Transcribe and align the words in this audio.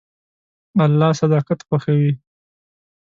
الله 0.85 1.09
صداقت 1.21 1.59
خوښوي. 1.67 2.11